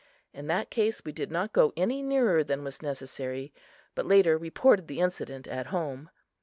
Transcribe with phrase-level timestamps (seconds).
[0.33, 3.53] In that case we did not go any nearer than was necessary,
[3.93, 6.09] but later reported the incident at home.